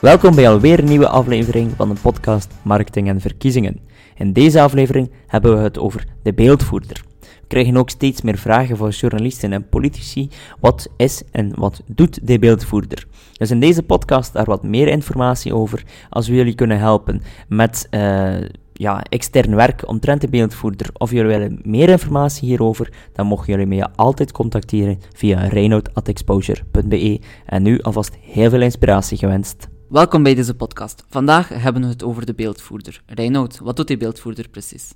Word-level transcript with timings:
Welkom 0.00 0.34
bij 0.34 0.48
alweer 0.48 0.78
een 0.78 0.84
nieuwe 0.84 1.08
aflevering 1.08 1.72
van 1.76 1.88
de 1.88 2.00
podcast 2.02 2.54
Marketing 2.62 3.08
en 3.08 3.20
Verkiezingen. 3.20 3.80
In 4.16 4.32
deze 4.32 4.60
aflevering 4.60 5.10
hebben 5.26 5.56
we 5.56 5.62
het 5.62 5.78
over 5.78 6.04
de 6.22 6.32
beeldvoerder. 6.32 7.04
We 7.20 7.46
krijgen 7.46 7.76
ook 7.76 7.90
steeds 7.90 8.22
meer 8.22 8.38
vragen 8.38 8.76
van 8.76 8.88
journalisten 8.88 9.52
en 9.52 9.68
politici. 9.68 10.28
Wat 10.60 10.88
is 10.96 11.22
en 11.30 11.52
wat 11.54 11.82
doet 11.86 12.26
de 12.26 12.38
beeldvoerder? 12.38 13.06
Dus 13.32 13.50
in 13.50 13.60
deze 13.60 13.82
podcast 13.82 14.32
daar 14.32 14.44
wat 14.44 14.62
meer 14.62 14.88
informatie 14.88 15.54
over, 15.54 15.84
als 16.10 16.28
we 16.28 16.34
jullie 16.34 16.54
kunnen 16.54 16.78
helpen 16.78 17.22
met 17.48 17.86
uh, 17.90 18.36
ja, 18.72 19.02
extern 19.02 19.54
werk 19.54 19.88
omtrent 19.88 20.20
de 20.20 20.28
beeldvoerder, 20.28 20.90
of 20.92 21.10
jullie 21.10 21.38
willen 21.38 21.60
meer 21.62 21.88
informatie 21.88 22.48
hierover, 22.48 22.92
dan 23.12 23.26
mogen 23.26 23.46
jullie 23.46 23.66
mij 23.66 23.86
altijd 23.96 24.32
contacteren 24.32 24.98
via 25.14 25.40
reinoud.exposure.be. 25.40 27.20
En 27.46 27.62
nu 27.62 27.80
alvast 27.80 28.16
heel 28.20 28.50
veel 28.50 28.62
inspiratie 28.62 29.18
gewenst. 29.18 29.68
Welkom 29.88 30.22
bij 30.22 30.34
deze 30.34 30.54
podcast. 30.54 31.04
Vandaag 31.08 31.48
hebben 31.48 31.82
we 31.82 31.88
het 31.88 32.02
over 32.02 32.26
de 32.26 32.34
beeldvoerder. 32.34 33.02
Reinoud, 33.06 33.58
wat 33.58 33.76
doet 33.76 33.86
die 33.86 33.96
beeldvoerder 33.96 34.48
precies? 34.48 34.94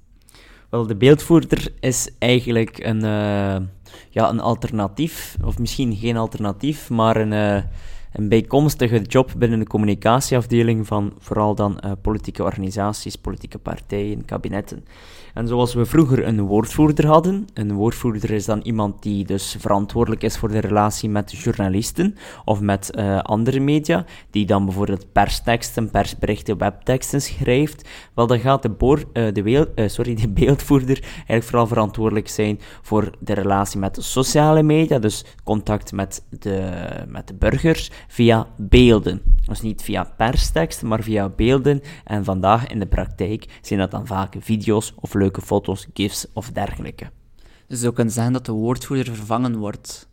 Wel, 0.71 0.87
de 0.87 0.97
beeldvoerder 0.97 1.73
is 1.81 2.11
eigenlijk 2.19 2.79
een, 2.79 3.05
uh, 3.05 3.57
ja, 4.11 4.29
een 4.29 4.41
alternatief, 4.41 5.37
of 5.45 5.59
misschien 5.59 5.97
geen 5.97 6.17
alternatief, 6.17 6.91
maar 6.91 7.17
een, 7.17 7.33
uh, 7.33 7.63
een 8.12 8.29
bijkomstige 8.29 9.01
job 9.01 9.33
binnen 9.37 9.59
de 9.59 9.66
communicatieafdeling 9.66 10.87
van 10.87 11.12
vooral 11.19 11.55
dan 11.55 11.79
uh, 11.84 11.93
politieke 12.03 12.43
organisaties, 12.43 13.16
politieke 13.16 13.59
partijen, 13.59 14.25
kabinetten. 14.25 14.84
En 15.34 15.48
zoals 15.48 15.75
we 15.75 15.84
vroeger 15.84 16.27
een 16.27 16.41
woordvoerder 16.41 17.06
hadden, 17.06 17.47
een 17.55 17.72
woordvoerder 17.72 18.31
is 18.31 18.45
dan 18.45 18.61
iemand 18.61 19.03
die 19.03 19.25
dus 19.25 19.56
verantwoordelijk 19.59 20.22
is 20.22 20.37
voor 20.37 20.48
de 20.48 20.59
relatie 20.59 21.09
met 21.09 21.33
journalisten 21.33 22.17
of 22.45 22.61
met 22.61 22.91
uh, 22.95 23.19
andere 23.19 23.61
media, 23.61 24.05
die 24.31 24.47
dan 24.47 24.65
bijvoorbeeld 24.65 25.12
persteksten, 25.12 25.91
persberichten, 25.91 26.59
webteksten 26.59 27.22
schrijft, 27.22 27.89
wel 28.15 28.27
dan 28.27 28.39
gaat 28.39 28.62
de, 28.62 28.69
boor, 28.69 28.98
uh, 28.98 29.33
de, 29.33 29.42
weel, 29.42 29.67
sorry, 29.87 30.15
de 30.22 30.28
beeldvoerder 30.28 31.00
eigenlijk 31.03 31.44
vooral 31.44 31.67
verantwoordelijk 31.67 32.28
zijn 32.28 32.61
voor 32.83 33.11
de 33.19 33.34
relatie 33.34 33.78
met 33.78 33.94
de 33.94 34.03
sociale 34.03 34.62
media, 34.62 34.98
dus 34.98 35.25
contact 35.44 35.92
met 35.92 36.25
de, 36.28 36.70
met 37.09 37.27
de 37.27 37.34
burgers 37.34 37.91
via 38.08 38.48
beelden. 38.56 39.22
Dus 39.47 39.61
niet 39.61 39.83
via 39.83 40.05
persteksten, 40.17 40.89
maar 40.89 41.03
via 41.03 41.28
beelden. 41.28 41.81
En 42.05 42.25
vandaag 42.25 42.67
in 42.67 42.78
de 42.78 42.86
praktijk 42.86 43.59
zijn 43.61 43.78
dat 43.78 43.91
dan 43.91 44.06
vaak 44.06 44.34
video's 44.39 44.94
of 45.00 45.14
leuke 45.14 45.41
foto's, 45.41 45.86
gifs 45.94 46.27
of 46.33 46.50
dergelijke. 46.50 47.05
Dus 47.36 47.44
het 47.67 47.78
zou 47.78 47.92
kunnen 47.92 48.12
zijn 48.12 48.33
dat 48.33 48.47
de 48.47 48.53
woordvoerder 48.53 49.14
vervangen 49.14 49.56
wordt? 49.56 50.09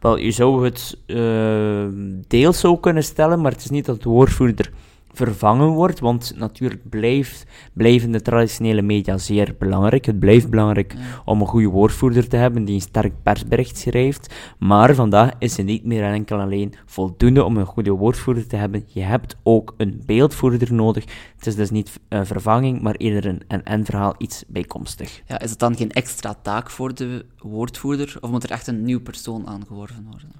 Wel, 0.00 0.18
je 0.18 0.30
zou 0.30 0.64
het 0.64 0.98
uh, 1.06 1.86
deels 2.28 2.60
zo 2.60 2.76
kunnen 2.76 3.04
stellen, 3.04 3.40
maar 3.40 3.52
het 3.52 3.60
is 3.64 3.70
niet 3.70 3.84
dat 3.84 4.02
de 4.02 4.08
woordvoerder 4.08 4.72
vervangen 5.14 5.68
wordt, 5.68 6.00
want 6.00 6.32
natuurlijk 6.36 6.88
blijft, 6.88 7.46
blijven 7.72 8.10
de 8.10 8.22
traditionele 8.22 8.82
media 8.82 9.18
zeer 9.18 9.54
belangrijk. 9.58 10.04
Het 10.04 10.18
blijft 10.18 10.50
belangrijk 10.50 10.94
om 11.24 11.40
een 11.40 11.46
goede 11.46 11.68
woordvoerder 11.68 12.28
te 12.28 12.36
hebben 12.36 12.64
die 12.64 12.74
een 12.74 12.80
sterk 12.80 13.12
persbericht 13.22 13.76
schrijft, 13.76 14.34
maar 14.58 14.94
vandaag 14.94 15.30
is 15.38 15.56
het 15.56 15.66
niet 15.66 15.84
meer 15.84 16.04
enkel 16.04 16.40
alleen 16.40 16.74
voldoende 16.86 17.44
om 17.44 17.56
een 17.56 17.66
goede 17.66 17.90
woordvoerder 17.90 18.46
te 18.46 18.56
hebben. 18.56 18.84
Je 18.86 19.02
hebt 19.02 19.36
ook 19.42 19.74
een 19.76 20.02
beeldvoerder 20.06 20.74
nodig. 20.74 21.04
Het 21.36 21.46
is 21.46 21.54
dus 21.54 21.70
niet 21.70 22.00
een 22.08 22.26
vervanging, 22.26 22.80
maar 22.80 22.94
eerder 22.94 23.26
een 23.26 23.42
en-en-verhaal, 23.48 24.14
iets 24.18 24.44
bijkomstig. 24.46 25.22
Ja, 25.26 25.40
is 25.40 25.50
het 25.50 25.58
dan 25.58 25.76
geen 25.76 25.90
extra 25.90 26.34
taak 26.42 26.70
voor 26.70 26.94
de 26.94 27.26
woordvoerder, 27.38 28.16
of 28.20 28.30
moet 28.30 28.44
er 28.44 28.50
echt 28.50 28.66
een 28.66 28.84
nieuw 28.84 29.00
persoon 29.00 29.46
aangeworven 29.46 30.06
worden? 30.10 30.32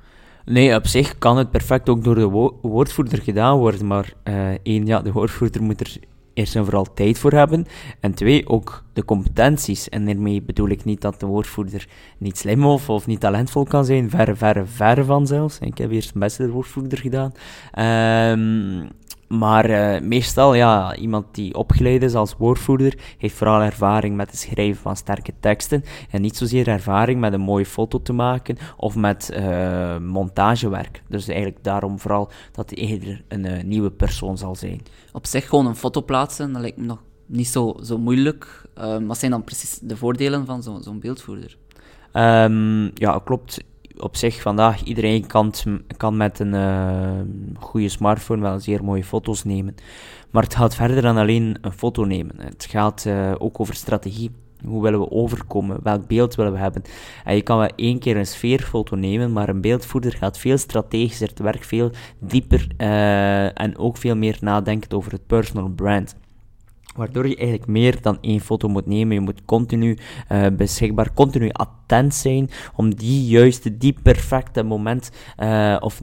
Nee, 0.44 0.74
op 0.74 0.86
zich 0.86 1.18
kan 1.18 1.36
het 1.36 1.50
perfect 1.50 1.88
ook 1.88 2.04
door 2.04 2.14
de 2.14 2.28
wo 2.28 2.58
woordvoerder 2.62 3.22
gedaan 3.22 3.58
worden, 3.58 3.86
maar 3.86 4.12
uh, 4.24 4.48
één, 4.62 4.86
ja, 4.86 5.02
de 5.02 5.12
woordvoerder 5.12 5.62
moet 5.62 5.80
er 5.80 5.96
eerst 6.34 6.56
en 6.56 6.64
vooral 6.64 6.94
tijd 6.94 7.18
voor 7.18 7.32
hebben, 7.32 7.66
en 8.00 8.14
twee, 8.14 8.48
ook 8.48 8.84
de 8.92 9.04
competenties. 9.04 9.88
En 9.88 10.06
daarmee 10.06 10.42
bedoel 10.42 10.68
ik 10.68 10.84
niet 10.84 11.00
dat 11.00 11.20
de 11.20 11.26
woordvoerder 11.26 11.88
niet 12.18 12.38
slim 12.38 12.66
of, 12.66 12.88
of 12.88 13.06
niet 13.06 13.20
talentvol 13.20 13.64
kan 13.64 13.84
zijn, 13.84 14.10
verre, 14.10 14.34
verre, 14.34 14.66
verre 14.66 15.04
van 15.04 15.26
zelfs. 15.26 15.58
Ik 15.58 15.78
heb 15.78 15.90
eerst 15.90 16.14
een 16.14 16.20
beste 16.20 16.50
woordvoerder 16.50 16.98
gedaan. 16.98 17.32
Um, 18.38 18.88
maar 19.38 19.70
uh, 19.70 20.00
meestal, 20.00 20.54
ja, 20.54 20.96
iemand 20.96 21.26
die 21.34 21.54
opgeleid 21.54 22.02
is 22.02 22.14
als 22.14 22.34
woordvoerder, 22.38 22.98
heeft 23.18 23.34
vooral 23.34 23.60
ervaring 23.60 24.16
met 24.16 24.30
het 24.30 24.38
schrijven 24.38 24.82
van 24.82 24.96
sterke 24.96 25.32
teksten. 25.40 25.84
En 26.10 26.20
niet 26.20 26.36
zozeer 26.36 26.68
ervaring 26.68 27.20
met 27.20 27.32
een 27.32 27.40
mooie 27.40 27.66
foto 27.66 28.02
te 28.02 28.12
maken 28.12 28.56
of 28.76 28.96
met 28.96 29.30
uh, 29.36 29.98
montagewerk. 29.98 31.02
Dus 31.08 31.28
eigenlijk 31.28 31.64
daarom 31.64 31.98
vooral 31.98 32.30
dat 32.52 32.70
hij 32.70 32.78
eerder 32.78 33.24
een 33.28 33.44
uh, 33.44 33.62
nieuwe 33.62 33.90
persoon 33.90 34.38
zal 34.38 34.56
zijn. 34.56 34.82
Op 35.12 35.26
zich 35.26 35.48
gewoon 35.48 35.66
een 35.66 35.76
foto 35.76 36.02
plaatsen, 36.02 36.52
dat 36.52 36.60
lijkt 36.60 36.76
me 36.76 36.84
nog 36.84 37.02
niet 37.26 37.48
zo, 37.48 37.76
zo 37.82 37.98
moeilijk. 37.98 38.62
wat 39.06 39.18
zijn 39.18 39.30
dan 39.30 39.44
precies 39.44 39.78
de 39.82 39.96
voordelen 39.96 40.46
van 40.46 40.62
zo'n 40.62 40.82
zo 40.82 40.92
beeldvoerder? 40.92 41.56
Um, 42.12 42.90
ja, 42.94 43.20
klopt 43.24 43.64
op 43.96 44.16
zich 44.16 44.40
vandaag, 44.40 44.82
iedereen 44.82 45.26
kan, 45.26 45.52
kan 45.96 46.16
met 46.16 46.38
een 46.38 46.54
uh, 46.54 47.10
goede 47.58 47.88
smartphone 47.88 48.42
wel 48.42 48.60
zeer 48.60 48.84
mooie 48.84 49.04
foto's 49.04 49.44
nemen. 49.44 49.74
Maar 50.30 50.42
het 50.42 50.54
gaat 50.54 50.74
verder 50.74 51.02
dan 51.02 51.16
alleen 51.16 51.56
een 51.60 51.72
foto 51.72 52.04
nemen. 52.04 52.36
Het 52.38 52.66
gaat 52.70 53.04
uh, 53.06 53.32
ook 53.38 53.60
over 53.60 53.74
strategie. 53.74 54.30
Hoe 54.64 54.82
willen 54.82 55.00
we 55.00 55.10
overkomen? 55.10 55.78
Welk 55.82 56.06
beeld 56.06 56.34
willen 56.34 56.52
we 56.52 56.58
hebben? 56.58 56.82
En 57.24 57.34
je 57.34 57.42
kan 57.42 57.58
wel 57.58 57.70
één 57.76 57.98
keer 57.98 58.16
een 58.16 58.26
sfeerfoto 58.26 58.96
nemen, 58.96 59.32
maar 59.32 59.48
een 59.48 59.60
beeldvoerder 59.60 60.12
gaat 60.12 60.38
veel 60.38 60.58
strategischer 60.58 61.34
te 61.34 61.42
werk, 61.42 61.64
veel 61.64 61.90
dieper 62.18 62.68
uh, 62.78 63.60
en 63.60 63.78
ook 63.78 63.96
veel 63.96 64.16
meer 64.16 64.36
nadenken 64.40 64.96
over 64.96 65.12
het 65.12 65.26
personal 65.26 65.68
brand. 65.68 66.16
Waardoor 66.94 67.28
je 67.28 67.36
eigenlijk 67.36 67.66
meer 67.66 68.02
dan 68.02 68.18
één 68.20 68.40
foto 68.40 68.68
moet 68.68 68.86
nemen. 68.86 69.14
Je 69.14 69.20
moet 69.20 69.44
continu 69.44 69.98
uh, 70.32 70.46
beschikbaar, 70.56 71.12
continu 71.12 71.50
attent 71.50 72.14
zijn 72.14 72.50
om 72.76 72.94
die 72.94 73.26
juiste, 73.26 73.76
die 73.76 73.96
perfecte 74.02 74.62
moment, 74.62 75.10
uh, 75.38 75.76
of 75.80 76.02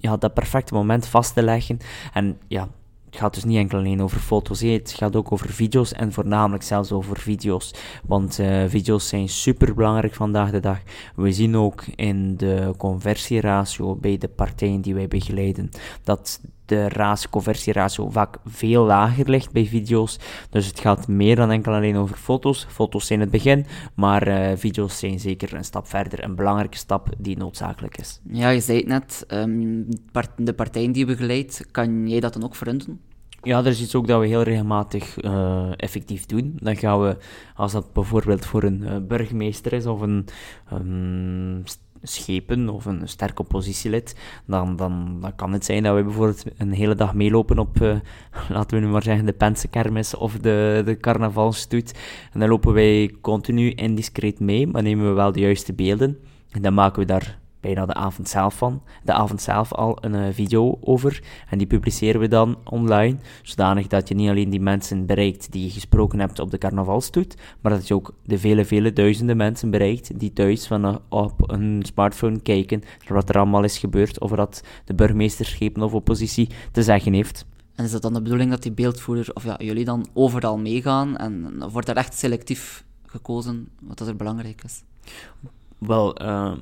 ja, 0.00 0.16
dat 0.16 0.34
perfecte 0.34 0.74
moment 0.74 1.06
vast 1.06 1.34
te 1.34 1.42
leggen. 1.42 1.78
En 2.12 2.38
ja, 2.48 2.68
het 3.10 3.16
gaat 3.16 3.34
dus 3.34 3.44
niet 3.44 3.56
enkel 3.56 3.78
alleen 3.78 4.02
over 4.02 4.20
foto's, 4.20 4.60
het 4.60 4.94
gaat 4.96 5.16
ook 5.16 5.32
over 5.32 5.48
video's 5.48 5.92
en 5.92 6.12
voornamelijk 6.12 6.62
zelfs 6.62 6.92
over 6.92 7.18
video's. 7.18 7.74
Want 8.06 8.38
uh, 8.38 8.64
video's 8.66 9.08
zijn 9.08 9.28
super 9.28 9.74
belangrijk 9.74 10.14
vandaag 10.14 10.50
de 10.50 10.60
dag. 10.60 10.78
We 11.16 11.32
zien 11.32 11.56
ook 11.56 11.84
in 11.94 12.36
de 12.36 12.74
conversieratio 12.76 13.96
bij 13.96 14.18
de 14.18 14.28
partijen 14.28 14.80
die 14.80 14.94
wij 14.94 15.08
begeleiden 15.08 15.68
dat 16.02 16.40
de 16.68 16.88
ratio, 16.88 17.30
conversieratio 17.30 18.10
vaak 18.10 18.36
veel 18.44 18.84
lager 18.84 19.30
ligt 19.30 19.52
bij 19.52 19.66
video's. 19.66 20.18
Dus 20.50 20.66
het 20.66 20.80
gaat 20.80 21.08
meer 21.08 21.36
dan 21.36 21.50
enkel 21.50 21.72
alleen 21.72 21.96
over 21.96 22.16
foto's. 22.16 22.66
Foto's 22.68 23.06
zijn 23.06 23.20
het 23.20 23.30
begin, 23.30 23.66
maar 23.94 24.28
uh, 24.28 24.50
video's 24.56 24.98
zijn 24.98 25.20
zeker 25.20 25.54
een 25.54 25.64
stap 25.64 25.86
verder, 25.86 26.24
een 26.24 26.34
belangrijke 26.34 26.76
stap 26.76 27.08
die 27.18 27.36
noodzakelijk 27.36 27.98
is. 27.98 28.20
Ja, 28.30 28.48
je 28.48 28.60
zei 28.60 28.78
het 28.78 28.86
net, 28.86 29.24
um, 29.28 29.86
de 30.36 30.52
partijen 30.52 30.92
die 30.92 31.06
je 31.06 31.12
begeleidt, 31.12 31.66
kan 31.70 32.08
jij 32.08 32.20
dat 32.20 32.32
dan 32.32 32.44
ook 32.44 32.64
doen? 32.64 33.00
Ja, 33.42 33.58
er 33.58 33.66
is 33.66 33.82
iets 33.82 33.94
ook 33.94 34.06
dat 34.06 34.20
we 34.20 34.26
heel 34.26 34.42
regelmatig 34.42 35.22
uh, 35.22 35.70
effectief 35.76 36.26
doen. 36.26 36.52
Dan 36.56 36.76
gaan 36.76 37.00
we, 37.00 37.16
als 37.54 37.72
dat 37.72 37.92
bijvoorbeeld 37.92 38.46
voor 38.46 38.62
een 38.62 38.82
uh, 38.82 38.96
burgemeester 39.08 39.72
is 39.72 39.86
of 39.86 40.00
een 40.00 40.26
um, 40.72 41.62
schepen 42.02 42.68
of 42.68 42.84
een 42.84 43.08
sterk 43.08 43.38
oppositielid, 43.38 44.16
dan, 44.46 44.76
dan, 44.76 45.18
dan 45.20 45.34
kan 45.34 45.52
het 45.52 45.64
zijn 45.64 45.82
dat 45.82 45.96
we 45.96 46.02
bijvoorbeeld 46.02 46.44
een 46.56 46.72
hele 46.72 46.94
dag 46.94 47.14
meelopen 47.14 47.58
op, 47.58 47.80
uh, 47.80 47.96
laten 48.48 48.78
we 48.78 48.84
nu 48.84 48.90
maar 48.90 49.02
zeggen, 49.02 49.26
de 49.26 49.32
Pensenkermis 49.32 50.14
of 50.14 50.38
de, 50.38 50.82
de 50.84 50.96
carnavalstoet. 50.96 51.94
En 52.32 52.40
dan 52.40 52.48
lopen 52.48 52.72
wij 52.72 53.14
continu 53.20 53.70
indiscreet 53.70 54.40
mee, 54.40 54.66
maar 54.66 54.82
nemen 54.82 55.08
we 55.08 55.12
wel 55.12 55.32
de 55.32 55.40
juiste 55.40 55.72
beelden. 55.72 56.18
En 56.50 56.62
dan 56.62 56.74
maken 56.74 57.00
we 57.00 57.06
daar 57.06 57.37
bijna 57.60 57.86
de 57.86 57.94
avond 57.94 58.28
zelf 58.28 58.54
van. 58.54 58.82
De 59.04 59.12
avond 59.12 59.42
zelf 59.42 59.72
al 59.72 59.98
een 60.00 60.14
uh, 60.14 60.26
video 60.32 60.78
over. 60.80 61.22
En 61.50 61.58
die 61.58 61.66
publiceren 61.66 62.20
we 62.20 62.28
dan 62.28 62.58
online. 62.64 63.16
Zodanig 63.42 63.86
dat 63.86 64.08
je 64.08 64.14
niet 64.14 64.28
alleen 64.28 64.50
die 64.50 64.60
mensen 64.60 65.06
bereikt 65.06 65.52
die 65.52 65.64
je 65.64 65.70
gesproken 65.70 66.20
hebt 66.20 66.38
op 66.38 66.50
de 66.50 66.58
carnavalstoet. 66.58 67.36
Maar 67.60 67.72
dat 67.72 67.88
je 67.88 67.94
ook 67.94 68.14
de 68.24 68.38
vele, 68.38 68.64
vele 68.64 68.92
duizenden 68.92 69.36
mensen 69.36 69.70
bereikt 69.70 70.18
die 70.18 70.32
thuis 70.32 70.66
van, 70.66 70.84
uh, 70.84 70.96
op 71.08 71.50
een 71.50 71.82
smartphone 71.86 72.40
kijken. 72.40 72.82
Wat 73.08 73.28
er 73.28 73.38
allemaal 73.38 73.64
is 73.64 73.78
gebeurd. 73.78 74.20
Of 74.20 74.30
wat 74.30 74.62
de 74.84 74.94
burgemeester, 74.94 75.46
schepen 75.46 75.82
of 75.82 75.94
oppositie 75.94 76.48
te 76.72 76.82
zeggen 76.82 77.12
heeft. 77.12 77.46
En 77.74 77.84
is 77.84 77.90
dat 77.90 78.02
dan 78.02 78.12
de 78.12 78.22
bedoeling 78.22 78.50
dat 78.50 78.62
die 78.62 78.72
beeldvoerder, 78.72 79.30
of 79.34 79.44
ja, 79.44 79.56
jullie 79.58 79.84
dan 79.84 80.06
overal 80.14 80.58
meegaan? 80.58 81.16
En 81.16 81.62
wordt 81.70 81.88
er 81.88 81.96
echt 81.96 82.14
selectief 82.14 82.84
gekozen 83.06 83.68
wat 83.80 83.98
dat 83.98 84.08
er 84.08 84.16
belangrijk 84.16 84.64
is? 84.64 84.82
Wel, 85.78 86.22
uh, 86.22 86.52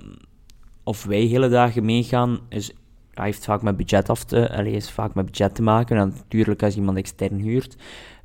of 0.87 1.05
wij 1.05 1.21
hele 1.21 1.49
dagen 1.49 1.85
meegaan, 1.85 2.39
is, 2.49 2.73
hij 3.15 3.25
heeft 3.25 3.45
vaak 3.45 3.63
met 3.63 3.77
budget 3.77 4.11
af 4.11 4.25
te, 4.25 4.57
allee, 4.57 4.73
is 4.73 4.91
vaak 4.91 5.15
met 5.15 5.25
budget 5.25 5.55
te 5.55 5.63
maken. 5.63 5.97
En 5.97 6.09
natuurlijk, 6.09 6.63
als 6.63 6.77
iemand 6.77 6.99
extern 6.99 7.39
huurt, 7.39 7.77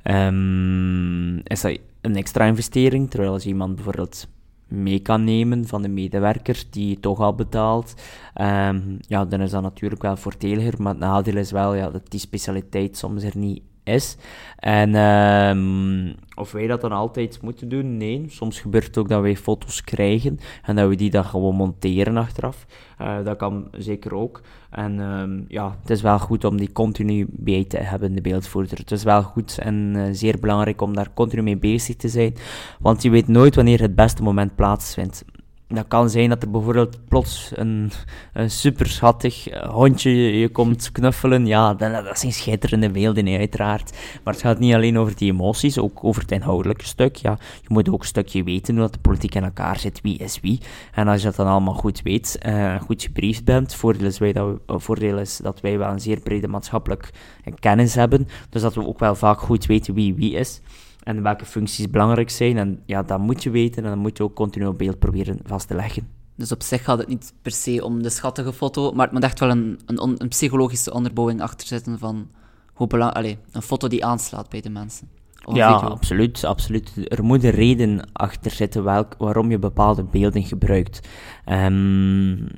um, 0.04 1.40
is 1.44 1.60
dat 1.60 1.78
een 2.00 2.16
extra 2.16 2.44
investering. 2.44 3.10
Terwijl 3.10 3.32
als 3.32 3.46
iemand 3.46 3.74
bijvoorbeeld 3.74 4.28
mee 4.68 5.00
kan 5.00 5.24
nemen 5.24 5.66
van 5.66 5.82
de 5.82 5.88
medewerker 5.88 6.64
die 6.70 7.00
toch 7.00 7.20
al 7.20 7.34
betaalt, 7.34 7.94
ehm, 8.34 8.80
ja, 9.00 9.24
dan 9.24 9.40
is 9.40 9.50
dat 9.50 9.62
natuurlijk 9.62 10.02
wel 10.02 10.16
voordeliger. 10.16 10.82
Maar 10.82 10.92
het 10.92 11.02
nadeel 11.02 11.36
is 11.36 11.50
wel 11.50 11.74
ja, 11.74 11.90
dat 11.90 12.10
die 12.10 12.20
specialiteit 12.20 12.96
soms 12.96 13.22
er 13.22 13.36
niet 13.36 13.62
is. 13.84 14.16
En 14.56 14.94
um, 14.94 16.14
of 16.34 16.52
wij 16.52 16.66
dat 16.66 16.80
dan 16.80 16.92
altijd 16.92 17.42
moeten 17.42 17.68
doen? 17.68 17.96
Nee. 17.96 18.24
Soms 18.28 18.60
gebeurt 18.60 18.86
het 18.86 18.98
ook 18.98 19.08
dat 19.08 19.20
wij 19.20 19.36
foto's 19.36 19.84
krijgen 19.84 20.38
en 20.62 20.76
dat 20.76 20.88
we 20.88 20.94
die 20.94 21.10
dan 21.10 21.24
gewoon 21.24 21.54
monteren 21.54 22.16
achteraf. 22.16 22.66
Uh, 23.00 23.24
dat 23.24 23.36
kan 23.36 23.68
zeker 23.72 24.14
ook. 24.14 24.40
En 24.70 24.98
um, 24.98 25.44
ja, 25.48 25.76
het 25.80 25.90
is 25.90 26.02
wel 26.02 26.18
goed 26.18 26.44
om 26.44 26.56
die 26.56 26.72
continu 26.72 27.26
bij 27.30 27.64
te 27.64 27.78
hebben, 27.78 28.14
de 28.14 28.20
beeldvoerder. 28.20 28.78
Het 28.78 28.90
is 28.90 29.02
wel 29.02 29.22
goed 29.22 29.58
en 29.58 29.92
uh, 29.96 30.02
zeer 30.12 30.38
belangrijk 30.40 30.80
om 30.80 30.94
daar 30.94 31.14
continu 31.14 31.42
mee 31.42 31.58
bezig 31.58 31.96
te 31.96 32.08
zijn, 32.08 32.34
want 32.78 33.02
je 33.02 33.10
weet 33.10 33.28
nooit 33.28 33.54
wanneer 33.54 33.80
het 33.80 33.94
beste 33.94 34.22
moment 34.22 34.54
plaatsvindt 34.54 35.24
dat 35.74 35.88
kan 35.88 36.10
zijn 36.10 36.28
dat 36.28 36.42
er 36.42 36.50
bijvoorbeeld 36.50 37.08
plots 37.08 37.52
een, 37.54 37.90
een 38.32 38.50
super 38.50 38.86
schattig 38.86 39.48
eh, 39.48 39.68
hondje 39.68 40.10
je 40.10 40.48
komt 40.48 40.92
knuffelen. 40.92 41.46
Ja, 41.46 41.74
dat, 41.74 42.04
dat 42.04 42.18
zijn 42.18 42.32
schitterende 42.32 42.90
beelden, 42.90 43.38
uiteraard. 43.38 43.96
Maar 44.24 44.32
het 44.32 44.42
gaat 44.42 44.58
niet 44.58 44.74
alleen 44.74 44.98
over 44.98 45.16
die 45.16 45.32
emoties, 45.32 45.78
ook 45.78 46.04
over 46.04 46.22
het 46.22 46.32
inhoudelijke 46.32 46.84
stuk. 46.84 47.16
Ja, 47.16 47.38
je 47.60 47.68
moet 47.68 47.88
ook 47.88 48.00
een 48.00 48.06
stukje 48.06 48.44
weten 48.44 48.74
hoe 48.74 48.82
dat 48.82 48.92
de 48.92 48.98
politiek 48.98 49.34
in 49.34 49.44
elkaar 49.44 49.78
zit, 49.78 50.00
wie 50.00 50.18
is 50.18 50.40
wie. 50.40 50.60
En 50.92 51.08
als 51.08 51.20
je 51.20 51.26
dat 51.26 51.36
dan 51.36 51.46
allemaal 51.46 51.74
goed 51.74 52.02
weet, 52.02 52.38
uh, 52.46 52.80
goed 52.80 53.02
gebriefd 53.02 53.44
bent, 53.44 53.74
voordeel 53.74 54.06
is, 54.06 54.18
wij 54.18 54.32
dat 54.32 54.46
we, 54.46 54.72
uh, 54.72 54.78
voordeel 54.78 55.18
is 55.18 55.36
dat 55.36 55.60
wij 55.60 55.78
wel 55.78 55.90
een 55.90 56.00
zeer 56.00 56.20
brede 56.20 56.48
maatschappelijk 56.48 57.10
kennis 57.58 57.94
hebben, 57.94 58.28
dus 58.50 58.62
dat 58.62 58.74
we 58.74 58.86
ook 58.86 58.98
wel 58.98 59.14
vaak 59.14 59.38
goed 59.40 59.66
weten 59.66 59.94
wie 59.94 60.14
wie 60.14 60.34
is 60.34 60.60
en 61.02 61.22
welke 61.22 61.44
functies 61.44 61.90
belangrijk 61.90 62.30
zijn. 62.30 62.56
En 62.56 62.82
ja, 62.86 63.02
dat 63.02 63.18
moet 63.18 63.42
je 63.42 63.50
weten 63.50 63.84
en 63.84 63.88
dan 63.90 63.98
moet 63.98 64.16
je 64.16 64.22
ook 64.22 64.34
continu 64.34 64.66
op 64.66 64.78
beeld 64.78 64.98
proberen 64.98 65.38
vast 65.44 65.68
te 65.68 65.74
leggen. 65.74 66.08
Dus 66.36 66.52
op 66.52 66.62
zich 66.62 66.84
gaat 66.84 66.98
het 66.98 67.08
niet 67.08 67.34
per 67.42 67.52
se 67.52 67.84
om 67.84 68.02
de 68.02 68.10
schattige 68.10 68.52
foto, 68.52 68.92
maar 68.92 69.04
het 69.04 69.14
moet 69.14 69.22
echt 69.22 69.40
wel 69.40 69.50
een, 69.50 69.80
een, 69.86 70.14
een 70.18 70.28
psychologische 70.28 70.92
onderbouwing 70.92 71.40
achter 71.40 71.66
zitten 71.66 71.98
van 71.98 72.30
hoe 72.72 72.86
belangrijk... 72.86 73.38
Een 73.52 73.62
foto 73.62 73.88
die 73.88 74.04
aanslaat 74.04 74.48
bij 74.48 74.60
de 74.60 74.70
mensen. 74.70 75.08
ja, 75.52 75.70
absoluut, 75.70 76.44
absoluut. 76.44 76.92
Er 77.04 77.24
moet 77.24 77.44
een 77.44 77.50
reden 77.50 78.10
achter 78.12 78.50
zitten 78.50 78.84
welk, 78.84 79.14
waarom 79.18 79.50
je 79.50 79.58
bepaalde 79.58 80.04
beelden 80.04 80.44
gebruikt. 80.44 81.08
Um, 81.46 82.48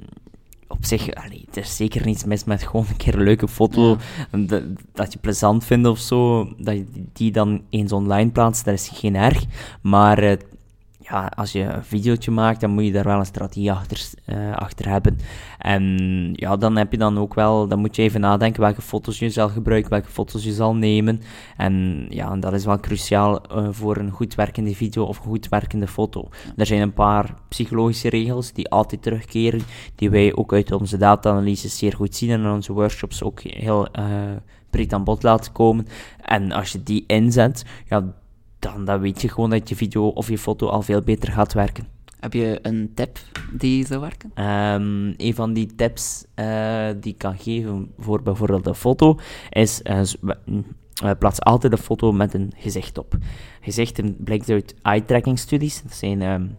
op 0.77 0.85
zich, 0.85 1.15
allee, 1.15 1.45
er 1.53 1.63
is 1.63 1.77
zeker 1.77 2.07
niets 2.07 2.25
mis 2.25 2.45
met 2.45 2.63
gewoon 2.63 2.87
een 2.89 2.97
keer 2.97 3.15
een 3.15 3.23
leuke 3.23 3.49
foto 3.49 3.97
dat, 4.31 4.63
dat, 4.93 5.13
je 5.13 5.19
plezant 5.19 5.65
vindt 5.65 5.89
of 5.89 5.99
zo, 5.99 6.49
dat 6.59 6.75
je 6.75 6.87
die 7.13 7.33
dan 7.33 7.63
eens 7.71 7.93
online 7.93 8.31
plaatst, 8.31 8.65
dat 8.65 8.75
is 8.75 8.91
geen 8.93 9.17
erg. 9.17 9.45
Maar 9.83 10.23
uh, 10.23 10.33
ja, 11.09 11.33
als 11.37 11.53
je 11.53 11.61
een 11.61 11.85
videootje 11.85 12.31
maakt, 12.31 12.61
dan 12.61 12.71
moet 12.71 12.85
je 12.85 12.93
daar 12.93 13.05
wel 13.05 13.19
een 13.19 13.27
strategie 13.27 13.73
achter, 13.73 14.11
uh, 14.27 14.53
achter 14.53 14.89
hebben. 14.89 15.19
En 15.59 15.83
ja, 16.33 16.57
dan 16.57 16.77
heb 16.77 16.93
je 16.93 16.99
dan 16.99 17.19
ook 17.19 17.35
wel, 17.35 17.69
dan 17.69 17.79
moet 17.79 17.97
je 17.97 18.03
even 18.03 18.21
nadenken 18.21 18.61
welke 18.61 18.83
foto's 18.83 19.19
je 19.19 19.31
zal 19.31 19.49
gebruiken, 19.49 19.91
welke 19.91 20.09
foto's 20.09 20.45
je 20.45 20.53
zal 20.53 20.75
nemen. 20.75 21.21
En 21.57 22.07
ja, 22.09 22.37
dat 22.37 22.53
is 22.53 22.65
wel 22.65 22.81
cruciaal 22.81 23.57
uh, 23.57 23.69
voor 23.71 23.97
een 23.97 24.11
goed 24.11 24.35
werkende 24.35 24.75
video 24.75 25.05
of 25.05 25.19
een 25.19 25.25
goed 25.25 25.49
werkende 25.49 25.87
foto. 25.87 26.29
Er 26.57 26.67
zijn 26.67 26.81
een 26.81 26.93
paar 26.93 27.35
psychologische 27.49 28.09
regels 28.09 28.53
die 28.53 28.71
altijd 28.71 29.03
terugkeren, 29.03 29.63
die 29.95 30.11
wij 30.11 30.35
ook 30.35 30.53
uit 30.53 30.73
onze 30.73 30.97
data-analyses 30.97 31.79
zeer 31.79 31.93
goed 31.93 32.17
zien 32.17 32.31
en 32.31 32.41
in 32.41 32.51
onze 32.51 32.73
workshops 32.73 33.23
ook 33.23 33.41
heel 33.41 33.89
uh, 33.99 34.05
breed 34.71 34.93
aan 34.93 35.05
bod 35.05 35.23
laten 35.23 35.53
komen. 35.53 35.87
En 36.21 36.53
als 36.53 36.73
je 36.73 36.83
die 36.83 37.05
inzet, 37.07 37.65
ja, 37.89 38.15
dan, 38.65 38.85
dan 38.85 39.01
weet 39.01 39.23
je 39.23 39.29
gewoon 39.29 39.51
dat 39.51 39.69
je 39.69 39.77
video 39.77 40.07
of 40.07 40.29
je 40.29 40.39
foto 40.39 40.69
al 40.69 40.83
veel 40.83 41.01
beter 41.01 41.33
gaat 41.33 41.53
werken. 41.53 41.87
Heb 42.21 42.33
je 42.33 42.59
een 42.63 42.91
tip 42.95 43.19
die 43.53 43.87
zou 43.87 44.01
werken? 44.01 44.31
Um, 44.45 45.15
een 45.17 45.35
van 45.35 45.53
die 45.53 45.75
tips 45.77 46.25
uh, 46.37 46.89
die 47.01 47.13
ik 47.13 47.19
kan 47.19 47.39
geven 47.39 47.93
voor 47.99 48.23
bijvoorbeeld 48.23 48.67
een 48.67 48.75
foto 48.75 49.19
is. 49.51 49.81
Uh, 49.85 50.01
uh, 51.03 51.11
plaats 51.19 51.41
altijd 51.41 51.73
een 51.73 51.79
foto 51.79 52.13
met 52.13 52.35
een 52.35 52.53
gezicht 52.57 52.99
op. 52.99 53.17
Gezichten 53.61 54.17
blijkt 54.19 54.49
uit 54.51 54.75
eye-tracking 54.83 55.39
studies. 55.39 55.83
Dat 55.83 55.95
zijn, 55.95 56.23
um, 56.23 56.57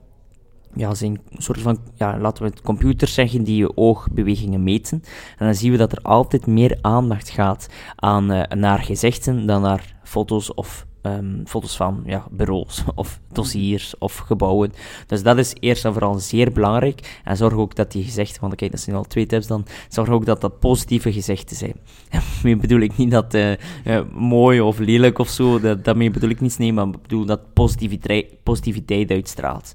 ja, 0.74 0.94
zijn 0.94 1.22
een 1.30 1.42
soort 1.42 1.62
van, 1.62 1.80
ja, 1.96 2.20
laten 2.20 2.44
we 2.44 2.50
het 2.50 2.62
computers 2.62 3.14
zeggen, 3.14 3.44
die 3.44 3.58
je 3.58 3.78
oogbewegingen 3.78 4.64
meten. 4.64 5.04
En 5.38 5.46
dan 5.46 5.56
zien 5.56 5.72
we 5.72 5.78
dat 5.78 5.92
er 5.92 6.02
altijd 6.02 6.48
meer 6.48 6.78
aandacht 6.82 7.30
gaat 7.30 7.68
aan, 7.96 8.26
naar 8.50 8.80
gezichten 8.80 9.46
dan 9.46 9.62
naar 9.62 9.96
foto's 10.04 10.54
of 10.54 10.86
um, 11.06 11.42
foto's 11.46 11.76
van 11.76 12.04
ja, 12.06 12.26
bureaus 12.32 12.84
of 12.96 13.20
dossiers 13.32 13.98
of 13.98 14.18
gebouwen. 14.18 14.74
Dus 15.08 15.24
dat 15.24 15.38
is 15.38 15.54
eerst 15.60 15.86
en 15.86 15.94
vooral 15.94 16.14
zeer 16.20 16.52
belangrijk. 16.52 17.22
En 17.24 17.38
zorg 17.38 17.54
ook 17.54 17.76
dat 17.76 17.92
die 17.92 18.04
gezichten, 18.04 18.42
want 18.42 18.56
kijk, 18.56 18.72
dat 18.72 18.80
zijn 18.80 18.96
al 18.96 19.04
twee 19.04 19.26
tips 19.26 19.48
dan, 19.48 19.66
zorg 19.90 20.10
ook 20.10 20.26
dat 20.26 20.42
dat 20.42 20.60
positieve 20.60 21.14
gezichten 21.14 21.56
zijn. 21.66 21.76
daarmee 22.12 22.58
bedoel 22.58 22.80
ik 22.80 22.98
niet 22.98 23.12
dat 23.12 23.34
uh, 23.34 23.52
uh, 23.86 24.02
mooi 24.14 24.62
of 24.62 24.80
lelijk 24.80 25.20
of 25.20 25.30
zo, 25.30 25.60
dat, 25.60 25.86
daarmee 25.86 26.12
bedoel 26.12 26.30
ik 26.30 26.42
niets, 26.42 26.58
nee, 26.58 26.74
maar 26.74 26.88
ik 26.88 27.02
bedoel 27.02 27.26
dat 27.26 27.54
positiviteit, 27.54 28.44
positiviteit 28.44 29.12
uitstraalt. 29.12 29.72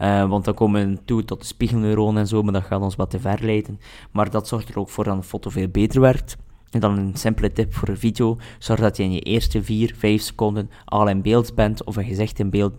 Uh, 0.00 0.28
want 0.28 0.44
dan 0.44 0.54
komen 0.54 0.88
we 0.88 0.98
toe 1.04 1.24
tot 1.24 1.40
de 1.40 1.46
spiegelneuronen 1.46 2.20
en 2.20 2.28
zo, 2.28 2.42
maar 2.42 2.52
dat 2.52 2.62
gaat 2.62 2.80
ons 2.80 2.96
wat 2.96 3.10
te 3.10 3.20
ver 3.20 3.38
leiden. 3.42 3.80
Maar 4.10 4.30
dat 4.30 4.48
zorgt 4.48 4.68
er 4.68 4.78
ook 4.78 4.88
voor 4.88 5.04
dat 5.04 5.16
een 5.16 5.22
foto 5.22 5.50
veel 5.50 5.68
beter 5.68 6.00
werkt. 6.00 6.36
En 6.72 6.80
dan 6.80 6.98
een 6.98 7.14
simpele 7.14 7.52
tip 7.52 7.74
voor 7.74 7.88
een 7.88 7.98
video. 7.98 8.36
Zorg 8.58 8.80
dat 8.80 8.96
je 8.96 9.02
in 9.02 9.12
je 9.12 9.20
eerste 9.20 9.62
4, 9.62 9.94
5 9.98 10.22
seconden 10.22 10.70
al 10.84 11.08
in 11.08 11.22
beeld 11.22 11.54
bent 11.54 11.84
of 11.84 11.96
een 11.96 12.04
gezicht 12.04 12.38
in 12.38 12.50
beeld 12.50 12.76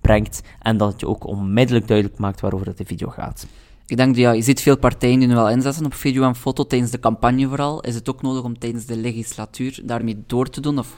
brengt, 0.00 0.42
en 0.58 0.76
dat 0.76 1.00
je 1.00 1.08
ook 1.08 1.26
onmiddellijk 1.26 1.88
duidelijk 1.88 2.18
maakt 2.18 2.40
waarover 2.40 2.76
de 2.76 2.84
video 2.84 3.08
gaat. 3.08 3.46
Ik 3.86 3.96
denk, 3.96 4.16
ja, 4.16 4.32
je 4.32 4.42
ziet 4.42 4.60
veel 4.60 4.78
partijen 4.78 5.18
nu 5.18 5.28
wel 5.28 5.50
inzetten 5.50 5.84
op 5.84 5.94
video 5.94 6.22
en 6.22 6.36
foto 6.36 6.66
tijdens 6.66 6.90
de 6.90 7.00
campagne 7.00 7.48
vooral. 7.48 7.80
Is 7.80 7.94
het 7.94 8.08
ook 8.08 8.22
nodig 8.22 8.42
om 8.42 8.58
tijdens 8.58 8.86
de 8.86 8.96
legislatuur 8.96 9.80
daarmee 9.84 10.22
door 10.26 10.48
te 10.48 10.60
doen? 10.60 10.78
Of 10.78 10.96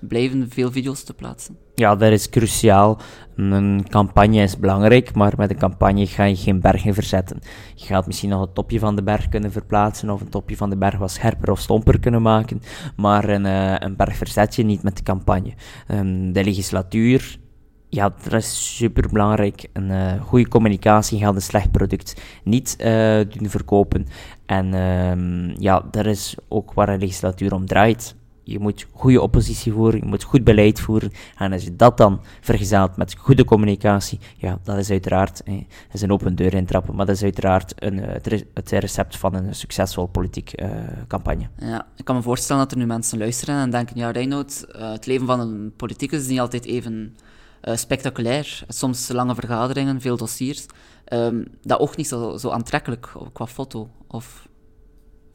blijven 0.00 0.48
veel 0.50 0.72
video's 0.72 1.02
te 1.02 1.14
plaatsen? 1.14 1.56
Ja, 1.74 1.96
dat 1.96 2.12
is 2.12 2.28
cruciaal. 2.28 2.98
Een 3.36 3.86
campagne 3.88 4.42
is 4.42 4.58
belangrijk, 4.58 5.14
maar 5.14 5.32
met 5.36 5.50
een 5.50 5.58
campagne 5.58 6.06
ga 6.06 6.24
je 6.24 6.36
geen 6.36 6.60
bergen 6.60 6.94
verzetten. 6.94 7.38
Je 7.74 7.86
gaat 7.86 8.06
misschien 8.06 8.30
nog 8.30 8.40
het 8.40 8.54
topje 8.54 8.78
van 8.78 8.96
de 8.96 9.02
berg 9.02 9.28
kunnen 9.28 9.52
verplaatsen, 9.52 10.10
of 10.10 10.20
een 10.20 10.28
topje 10.28 10.56
van 10.56 10.70
de 10.70 10.76
berg 10.76 10.98
wat 10.98 11.10
scherper 11.10 11.50
of 11.50 11.60
stomper 11.60 12.00
kunnen 12.00 12.22
maken, 12.22 12.62
maar 12.96 13.28
een, 13.28 13.44
uh, 13.44 13.74
een 13.78 13.96
berg 13.96 14.16
verzet 14.16 14.54
je 14.54 14.62
niet 14.62 14.82
met 14.82 14.96
de 14.96 15.02
campagne. 15.02 15.52
Um, 15.88 16.32
de 16.32 16.44
legislatuur, 16.44 17.38
ja, 17.88 18.14
dat 18.22 18.32
is 18.32 18.76
super 18.76 19.08
belangrijk. 19.12 19.68
Een 19.72 19.90
uh, 19.90 20.22
goede 20.22 20.48
communicatie 20.48 21.18
gaat 21.18 21.34
een 21.34 21.42
slecht 21.42 21.70
product 21.70 22.20
niet 22.44 22.76
uh, 22.80 23.20
doen 23.28 23.48
verkopen. 23.48 24.06
En 24.46 24.74
um, 24.74 25.54
ja, 25.58 25.82
dat 25.90 26.06
is 26.06 26.36
ook 26.48 26.72
waar 26.72 26.88
een 26.88 26.98
legislatuur 26.98 27.54
om 27.54 27.66
draait 27.66 28.16
je 28.48 28.58
moet 28.58 28.86
goede 28.92 29.20
oppositie 29.20 29.72
voeren, 29.72 30.00
je 30.00 30.06
moet 30.06 30.22
goed 30.22 30.44
beleid 30.44 30.80
voeren. 30.80 31.10
En 31.36 31.52
als 31.52 31.64
je 31.64 31.76
dat 31.76 31.96
dan 31.96 32.20
vergezelt 32.40 32.96
met 32.96 33.16
goede 33.18 33.44
communicatie, 33.44 34.18
ja, 34.36 34.58
dat 34.62 34.76
is 34.76 34.90
uiteraard 34.90 35.42
eh, 35.42 35.54
is 35.92 36.02
een 36.02 36.12
open 36.12 36.34
deur 36.34 36.54
intrappen, 36.54 36.94
maar 36.94 37.06
dat 37.06 37.14
is 37.14 37.22
uiteraard 37.22 37.72
een, 37.76 38.00
eh, 38.00 38.40
het 38.54 38.70
recept 38.70 39.16
van 39.16 39.34
een 39.34 39.54
succesvol 39.54 40.06
politiek 40.06 40.60
uh, 40.60 40.68
campagne. 41.08 41.48
Ja, 41.58 41.86
ik 41.96 42.04
kan 42.04 42.16
me 42.16 42.22
voorstellen 42.22 42.62
dat 42.62 42.72
er 42.72 42.78
nu 42.78 42.86
mensen 42.86 43.18
luisteren 43.18 43.56
en 43.56 43.70
denken, 43.70 43.96
ja, 43.96 44.10
Reinoud, 44.10 44.66
uh, 44.68 44.92
het 44.92 45.06
leven 45.06 45.26
van 45.26 45.40
een 45.40 45.72
politicus 45.76 46.20
is 46.20 46.28
niet 46.28 46.40
altijd 46.40 46.64
even 46.64 47.16
spectaculair. 47.62 48.64
Soms 48.68 49.08
lange 49.08 49.34
vergaderingen, 49.34 50.00
veel 50.00 50.16
dossiers. 50.16 50.66
Um, 51.12 51.46
dat 51.62 51.78
ook 51.80 51.96
niet 51.96 52.08
zo, 52.08 52.36
zo 52.36 52.50
aantrekkelijk 52.50 53.12
qua 53.32 53.46
foto, 53.46 53.90
of 54.06 54.48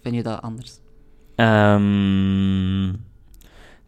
vind 0.01 0.15
je 0.15 0.24
dat 0.24 0.41
anders? 0.41 0.80
Um, 1.41 3.05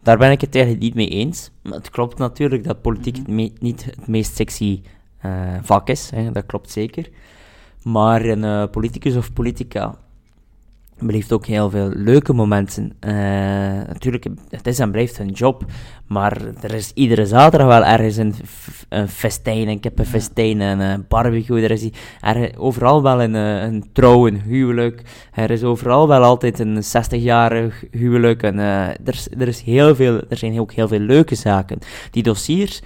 daar 0.02 0.18
ben 0.18 0.30
ik 0.30 0.40
het 0.40 0.54
eigenlijk 0.54 0.84
niet 0.84 0.94
mee 0.94 1.08
eens. 1.08 1.50
Maar 1.62 1.72
het 1.72 1.90
klopt 1.90 2.18
natuurlijk 2.18 2.64
dat 2.64 2.82
politiek 2.82 3.18
mm 3.18 3.24
-hmm. 3.24 3.50
niet 3.58 3.84
het 3.84 4.06
meest 4.06 4.36
sexy 4.36 4.82
uh, 5.26 5.54
vak 5.62 5.88
is. 5.88 6.10
Hè, 6.10 6.30
dat 6.30 6.46
klopt 6.46 6.70
zeker. 6.70 7.08
Maar 7.82 8.24
een 8.24 8.42
uh, 8.42 8.64
politicus 8.70 9.16
of 9.16 9.32
politica 9.32 9.98
beleeft 10.98 11.32
ook 11.32 11.46
heel 11.46 11.70
veel 11.70 11.90
leuke 11.94 12.32
momenten. 12.32 12.92
Uh, 13.00 13.12
natuurlijk, 13.86 14.26
het 14.50 14.66
is 14.66 14.78
en 14.78 14.90
blijft 14.90 15.18
een 15.18 15.30
job, 15.30 15.64
maar 16.06 16.40
er 16.60 16.74
is 16.74 16.92
iedere 16.94 17.26
zaterdag 17.26 17.68
wel 17.68 17.84
ergens 17.84 18.16
een, 18.16 18.34
een 18.88 19.08
festijn, 19.08 19.68
een 19.68 19.80
kippenfestijn, 19.80 20.60
een, 20.60 20.80
een 20.80 21.04
barbecue. 21.08 21.62
Er 21.62 21.70
is 21.70 21.88
er, 22.20 22.58
overal 22.58 23.02
wel 23.02 23.22
een, 23.22 23.34
een 23.34 23.84
trouw, 23.92 24.26
een 24.26 24.40
huwelijk. 24.40 25.02
Er 25.32 25.50
is 25.50 25.62
overal 25.62 26.08
wel 26.08 26.22
altijd 26.22 26.58
een 26.58 26.82
60-jarig 26.82 27.84
huwelijk. 27.90 28.42
En, 28.42 28.58
uh, 28.58 28.88
er, 28.88 29.26
er, 29.38 29.48
is 29.48 29.60
heel 29.60 29.94
veel, 29.94 30.20
er 30.28 30.36
zijn 30.36 30.60
ook 30.60 30.72
heel 30.72 30.88
veel 30.88 30.98
leuke 30.98 31.34
zaken. 31.34 31.78
Die 32.10 32.22
dossiers 32.22 32.82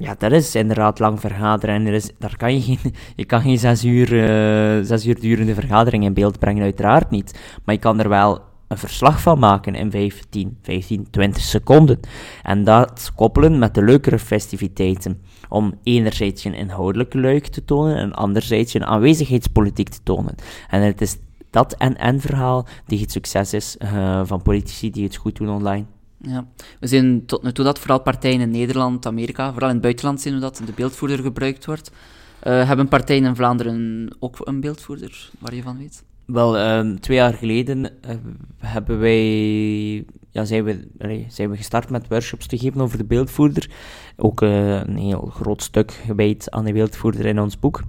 ja, 0.00 0.14
dat 0.18 0.32
is 0.32 0.54
inderdaad 0.54 0.98
lang 0.98 1.20
vergaderen. 1.20 1.74
En 1.74 1.86
er 1.86 1.92
is, 1.92 2.10
daar 2.18 2.36
kan 2.36 2.54
je, 2.54 2.60
geen, 2.60 2.78
je 3.16 3.24
kan 3.24 3.40
geen 3.40 3.58
zes 3.58 3.84
uur, 3.84 4.12
uh, 4.12 4.84
zes 4.84 5.06
uur 5.06 5.20
durende 5.20 5.54
vergadering 5.54 6.04
in 6.04 6.14
beeld 6.14 6.38
brengen, 6.38 6.62
uiteraard 6.62 7.10
niet. 7.10 7.58
Maar 7.64 7.74
je 7.74 7.80
kan 7.80 8.00
er 8.00 8.08
wel 8.08 8.40
een 8.68 8.78
verslag 8.78 9.20
van 9.20 9.38
maken 9.38 9.74
in 9.74 9.90
15, 9.90 10.58
15, 10.62 11.10
20 11.10 11.42
seconden. 11.42 12.00
En 12.42 12.64
dat 12.64 13.12
koppelen 13.14 13.58
met 13.58 13.74
de 13.74 13.82
leukere 13.82 14.18
festiviteiten. 14.18 15.22
Om 15.48 15.74
enerzijds 15.82 16.44
een 16.44 16.54
inhoudelijke 16.54 17.20
luik 17.20 17.46
te 17.46 17.64
tonen 17.64 17.96
en 17.96 18.12
anderzijds 18.12 18.74
een 18.74 18.86
aanwezigheidspolitiek 18.86 19.88
te 19.88 20.02
tonen. 20.02 20.34
En 20.68 20.82
het 20.82 21.00
is 21.00 21.16
dat 21.50 21.72
en-en 21.72 22.20
verhaal 22.20 22.66
die 22.86 23.00
het 23.00 23.12
succes 23.12 23.52
is 23.54 23.76
uh, 23.78 24.20
van 24.24 24.42
politici 24.42 24.90
die 24.90 25.04
het 25.04 25.16
goed 25.16 25.36
doen 25.36 25.50
online. 25.50 25.84
Ja, 26.22 26.46
we 26.80 26.86
zien 26.86 27.26
tot 27.26 27.42
nu 27.42 27.52
toe 27.52 27.64
dat 27.64 27.78
vooral 27.78 28.00
partijen 28.00 28.40
in 28.40 28.50
Nederland, 28.50 29.06
Amerika, 29.06 29.50
vooral 29.50 29.68
in 29.68 29.74
het 29.74 29.82
buitenland 29.82 30.20
zien 30.20 30.34
we 30.34 30.40
dat 30.40 30.62
de 30.66 30.72
beeldvoerder 30.72 31.18
gebruikt 31.18 31.64
wordt. 31.64 31.90
Uh, 31.90 32.66
hebben 32.66 32.88
partijen 32.88 33.24
in 33.24 33.36
Vlaanderen 33.36 34.08
ook 34.18 34.36
een 34.44 34.60
beeldvoerder, 34.60 35.30
waar 35.38 35.54
je 35.54 35.62
van 35.62 35.78
weet? 35.78 36.04
Wel, 36.24 36.58
um, 36.58 37.00
twee 37.00 37.16
jaar 37.16 37.32
geleden 37.34 37.84
uh, 37.84 38.14
hebben 38.58 38.98
wij, 38.98 40.04
ja, 40.30 40.44
zijn, 40.44 40.64
we, 40.64 40.88
zijn 41.28 41.50
we 41.50 41.56
gestart 41.56 41.90
met 41.90 42.08
workshops 42.08 42.46
te 42.46 42.58
geven 42.58 42.80
over 42.80 42.98
de 42.98 43.04
beeldvoerder. 43.04 43.70
Ook 44.16 44.42
uh, 44.42 44.74
een 44.74 44.96
heel 44.96 45.30
groot 45.34 45.62
stuk 45.62 45.92
gewijd 45.92 46.50
aan 46.50 46.64
de 46.64 46.72
beeldvoerder 46.72 47.26
in 47.26 47.40
ons 47.40 47.58
boek. 47.58 47.82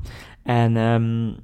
En 0.44 0.76
um, 0.76 1.36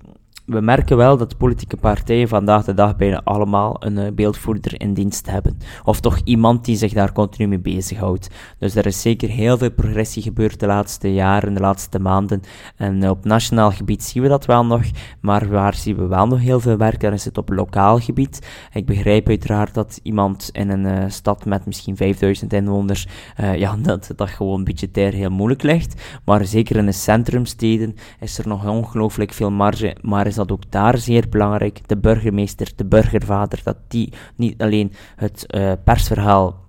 we 0.48 0.62
merken 0.62 0.98
wel 0.98 1.18
dat 1.18 1.38
politieke 1.38 1.77
partijen 1.77 2.27
vandaag 2.27 2.63
de 2.63 2.74
dag 2.74 2.96
bijna 2.96 3.22
allemaal 3.24 3.75
een 3.80 3.98
uh, 3.98 4.12
beeldvoerder 4.12 4.82
in 4.82 4.94
dienst 4.94 5.30
hebben. 5.30 5.58
Of 5.84 6.00
toch 6.00 6.20
iemand 6.24 6.66
die 6.66 6.75
zich 6.75 6.94
daar 6.94 7.12
continu 7.12 7.48
mee 7.48 7.60
bezighoudt. 7.60 8.30
Dus 8.60 8.75
er 8.75 8.86
is 8.86 9.01
zeker 9.01 9.30
heel 9.30 9.58
veel 9.58 9.72
progressie 9.72 10.22
gebeurd 10.22 10.60
de 10.60 10.66
laatste 10.66 11.13
jaren, 11.13 11.54
de 11.54 11.60
laatste 11.60 12.00
maanden. 12.00 12.42
En 12.75 13.04
uh, 13.04 13.10
op 13.10 13.25
nationaal 13.25 13.72
gebied 13.72 14.04
zien 14.04 14.24
we 14.24 14.30
dat 14.30 14.46
wel 14.46 14.66
nog, 14.66 14.84
maar 15.22 15.50
waar 15.50 15.75
zien 15.75 15.96
we 15.96 16.08
wel 16.08 16.27
nog 16.27 16.39
heel 16.39 16.60
veel 16.60 16.77
werk, 16.77 17.00
dan 17.00 17.13
is 17.13 17.25
het 17.25 17.38
op 17.38 17.50
lokaal 17.50 18.00
gebied. 18.00 18.48
Ik 18.74 18.86
begrijp 18.86 19.27
uiteraard 19.27 19.74
dat 19.74 20.00
iemand 20.04 20.50
in 20.51 20.70
een 20.70 20.86
uh, 20.86 21.04
stad 21.08 21.46
met 21.46 21.66
misschien 21.66 21.96
5000 21.96 22.54
inwoners, 22.54 23.08
ja, 23.56 23.75
dat 23.82 24.12
dat 24.16 24.30
gewoon 24.30 24.63
budgetair 24.63 25.13
heel 25.13 25.30
moeilijk 25.30 25.63
ligt. 25.63 26.20
Maar 26.25 26.46
zeker 26.46 26.75
in 26.75 26.86
de 26.86 26.92
centrumsteden 26.92 27.96
is 28.20 28.38
er 28.38 28.48
nog 28.48 28.68
ongelooflijk 28.68 29.34
veel 29.34 29.51
marge, 29.51 29.96
maar 30.01 30.25
dat 30.38 30.51
ook 30.51 30.72
daar 30.72 30.98
zeer 30.98 31.29
belangrijk. 31.29 31.88
De 31.88 31.98
burgemeester, 31.98 32.72
de 32.75 32.86
burgervader, 32.86 33.60
dat 33.63 33.77
die 33.88 34.13
niet 34.36 34.62
alleen 34.62 34.94
het 35.15 35.46
uh, 35.48 35.72
persverhaal 35.84 36.65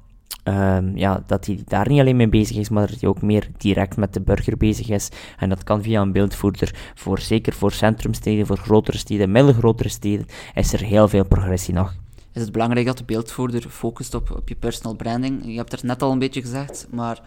Um, 0.48 0.96
ja, 0.96 1.22
dat 1.26 1.46
hij 1.46 1.62
daar 1.64 1.88
niet 1.88 2.00
alleen 2.00 2.16
mee 2.16 2.28
bezig 2.28 2.56
is, 2.56 2.68
maar 2.68 2.86
dat 2.86 3.00
hij 3.00 3.08
ook 3.08 3.22
meer 3.22 3.48
direct 3.56 3.96
met 3.96 4.14
de 4.14 4.20
burger 4.20 4.56
bezig 4.56 4.88
is. 4.88 5.08
En 5.38 5.48
dat 5.48 5.64
kan 5.64 5.82
via 5.82 6.00
een 6.00 6.12
beeldvoerder, 6.12 6.74
voor, 6.94 7.18
zeker 7.18 7.52
voor 7.52 7.72
centrumsteden, 7.72 8.46
voor 8.46 8.56
grotere 8.56 8.98
steden, 8.98 9.32
middelgrotere 9.32 9.88
steden, 9.88 10.26
is 10.54 10.72
er 10.72 10.80
heel 10.80 11.08
veel 11.08 11.24
progressie 11.24 11.74
nog. 11.74 11.94
Is 12.32 12.42
het 12.42 12.52
belangrijk 12.52 12.86
dat 12.86 12.98
de 12.98 13.04
beeldvoerder 13.04 13.68
focust 13.68 14.14
op, 14.14 14.30
op 14.30 14.48
je 14.48 14.54
personal 14.54 14.96
branding? 14.96 15.44
Je 15.44 15.56
hebt 15.56 15.72
het 15.72 15.82
net 15.82 16.02
al 16.02 16.12
een 16.12 16.18
beetje 16.18 16.40
gezegd, 16.40 16.86
maar 16.90 17.22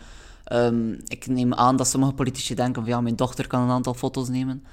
um, 0.54 1.00
ik 1.08 1.28
neem 1.28 1.54
aan 1.54 1.76
dat 1.76 1.88
sommige 1.88 2.14
politici 2.14 2.56
denken 2.56 2.82
van 2.82 2.92
ja, 2.92 3.02
mijn 3.02 3.16
dochter 3.16 3.48
kan 3.48 3.62
een 3.62 3.70
aantal 3.70 3.94
foto's 3.94 4.30
nemen. 4.30 4.64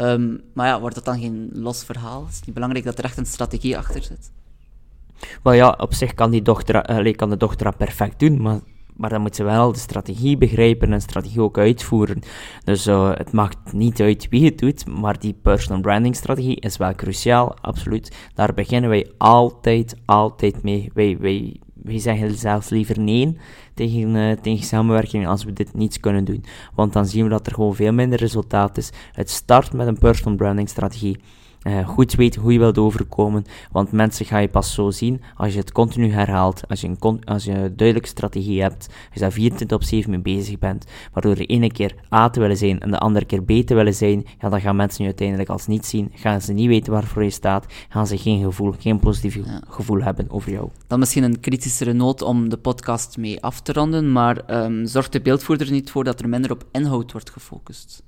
Um, 0.00 0.40
maar 0.54 0.66
ja, 0.66 0.80
wordt 0.80 0.94
dat 0.94 1.04
dan 1.04 1.20
geen 1.20 1.50
los 1.52 1.84
verhaal? 1.84 2.26
Is 2.28 2.36
het 2.36 2.44
niet 2.44 2.54
belangrijk 2.54 2.84
dat 2.84 2.98
er 2.98 3.04
echt 3.04 3.18
een 3.18 3.26
strategie 3.26 3.78
achter 3.78 4.02
zit? 4.02 4.30
Wel 5.42 5.52
ja, 5.52 5.74
op 5.78 5.94
zich 5.94 6.14
kan, 6.14 6.30
die 6.30 6.42
dochter, 6.42 7.14
kan 7.14 7.30
de 7.30 7.36
dochter 7.36 7.64
dat 7.64 7.76
perfect 7.76 8.18
doen, 8.18 8.42
maar, 8.42 8.60
maar 8.94 9.10
dan 9.10 9.20
moet 9.20 9.36
ze 9.36 9.44
wel 9.44 9.72
de 9.72 9.78
strategie 9.78 10.36
begrijpen 10.36 10.92
en 10.92 11.00
strategie 11.00 11.40
ook 11.40 11.58
uitvoeren. 11.58 12.20
Dus 12.64 12.86
uh, 12.86 13.10
het 13.14 13.32
maakt 13.32 13.72
niet 13.72 14.00
uit 14.00 14.28
wie 14.28 14.44
het 14.44 14.58
doet, 14.58 14.86
maar 14.86 15.18
die 15.18 15.34
personal 15.42 15.80
branding 15.80 16.16
strategie 16.16 16.60
is 16.60 16.76
wel 16.76 16.94
cruciaal, 16.94 17.56
absoluut. 17.60 18.16
Daar 18.34 18.54
beginnen 18.54 18.90
wij 18.90 19.10
altijd, 19.18 19.94
altijd 20.04 20.62
mee. 20.62 20.90
Wij, 20.94 21.16
wij, 21.20 21.60
wij 21.74 21.98
zeggen 21.98 22.34
zelfs 22.34 22.68
liever 22.68 23.00
nee 23.00 23.36
tegen, 23.76 24.14
uh, 24.14 24.32
tegen 24.32 24.64
samenwerking 24.64 25.26
als 25.26 25.44
we 25.44 25.52
dit 25.52 25.74
niet 25.74 26.00
kunnen 26.00 26.24
doen. 26.24 26.44
Want 26.74 26.92
dan 26.92 27.06
zien 27.06 27.24
we 27.24 27.30
dat 27.30 27.46
er 27.46 27.54
gewoon 27.54 27.74
veel 27.74 27.92
minder 27.92 28.18
resultaat 28.18 28.76
is. 28.76 28.90
Het 29.12 29.30
start 29.30 29.72
met 29.72 29.86
een 29.86 29.98
personal 29.98 30.36
branding 30.36 30.68
strategie 30.68 31.18
uh, 31.66 31.88
goed 31.88 32.14
weten 32.14 32.40
hoe 32.40 32.52
je 32.52 32.58
wilt 32.58 32.78
overkomen. 32.78 33.44
Want 33.70 33.92
mensen 33.92 34.26
ga 34.26 34.38
je 34.38 34.48
pas 34.48 34.74
zo 34.74 34.90
zien 34.90 35.22
als 35.36 35.52
je 35.52 35.58
het 35.58 35.72
continu 35.72 36.10
herhaalt. 36.10 36.68
Als 36.68 36.80
je 36.80 36.88
een, 36.88 37.24
als 37.24 37.44
je 37.44 37.52
een 37.52 37.76
duidelijke 37.76 38.08
strategie 38.08 38.62
hebt. 38.62 38.86
Als 38.86 39.14
je 39.14 39.20
daar 39.20 39.32
24 39.32 39.76
op 39.76 39.84
7 39.84 40.10
mee 40.10 40.20
bezig 40.20 40.58
bent. 40.58 40.84
Waardoor 41.12 41.34
de 41.34 41.46
ene 41.46 41.72
keer 41.72 41.94
A 42.12 42.30
te 42.30 42.40
willen 42.40 42.56
zijn 42.56 42.80
en 42.80 42.90
de 42.90 42.98
andere 42.98 43.24
keer 43.24 43.42
B 43.42 43.66
te 43.66 43.74
willen 43.74 43.94
zijn. 43.94 44.26
Ja, 44.40 44.48
dan 44.48 44.60
gaan 44.60 44.76
mensen 44.76 45.00
je 45.00 45.06
uiteindelijk 45.06 45.48
als 45.48 45.66
niet 45.66 45.86
zien. 45.86 46.12
Gaan 46.14 46.40
ze 46.40 46.52
niet 46.52 46.68
weten 46.68 46.92
waarvoor 46.92 47.24
je 47.24 47.30
staat. 47.30 47.66
Gaan 47.88 48.06
ze 48.06 48.18
geen 48.18 48.42
gevoel, 48.42 48.74
geen 48.78 48.98
positief 48.98 49.38
gevoel 49.68 50.02
hebben 50.02 50.30
over 50.30 50.52
jou. 50.52 50.68
Dan 50.86 50.98
misschien 50.98 51.22
een 51.22 51.40
kritischere 51.40 51.92
noot 51.92 52.22
om 52.22 52.48
de 52.48 52.56
podcast 52.56 53.16
mee 53.16 53.42
af 53.42 53.60
te 53.60 53.72
ronden. 53.72 54.12
Maar 54.12 54.64
um, 54.64 54.86
zorgt 54.86 55.12
de 55.12 55.20
beeldvoerder 55.20 55.70
niet 55.70 55.90
voor 55.90 56.04
dat 56.04 56.20
er 56.20 56.28
minder 56.28 56.50
op 56.50 56.64
inhoud 56.72 57.12
wordt 57.12 57.30
gefocust? 57.30 58.02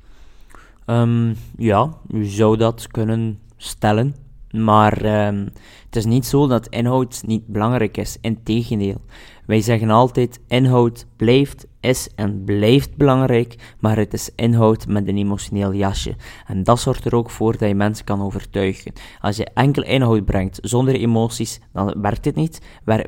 Um, 0.87 1.37
ja, 1.57 1.95
u 2.11 2.25
zou 2.25 2.57
dat 2.57 2.87
kunnen 2.87 3.38
stellen. 3.59 4.15
Maar 4.50 5.27
um, 5.27 5.53
het 5.85 5.97
is 5.97 6.05
niet 6.05 6.27
zo 6.27 6.47
dat 6.47 6.69
inhoud 6.69 7.23
niet 7.27 7.47
belangrijk 7.47 7.97
is. 7.97 8.19
Integendeel. 8.21 9.00
Wij 9.49 9.61
zeggen 9.61 9.90
altijd: 9.90 10.40
inhoud 10.49 11.07
blijft 11.17 11.67
is 11.81 12.09
en 12.14 12.45
blijft 12.45 12.97
belangrijk, 12.97 13.75
maar 13.81 13.97
het 13.97 14.12
is 14.12 14.31
inhoud 14.35 14.87
met 14.87 15.09
een 15.09 15.17
emotioneel 15.17 15.75
jasje. 15.75 16.17
En 16.47 16.64
dat 16.64 16.81
zorgt 16.81 17.05
er 17.05 17.14
ook 17.14 17.31
voor 17.31 17.59
dat 17.59 17.69
je 17.69 17.75
mensen 17.75 18.05
kan 18.05 18.23
overtuigen. 18.23 18.93
Als 19.21 19.37
je 19.37 19.45
enkel 19.55 19.83
inhoud 19.83 20.25
brengt 20.25 20.59
zonder 20.62 20.95
emoties, 20.95 21.61
dan 21.73 21.95
werkt 22.02 22.25
het 22.25 22.35
niet. 22.35 22.61